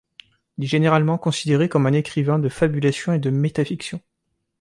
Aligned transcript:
Il 0.57 0.63
est 0.63 0.67
généralement 0.67 1.19
considéré 1.19 1.69
comme 1.69 1.85
un 1.85 1.93
écrivain 1.93 2.39
de 2.39 2.49
fabulation 2.49 3.13
et 3.13 3.19
de 3.19 3.29
métafiction. 3.29 4.01